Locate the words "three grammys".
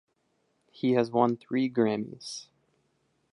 1.37-2.47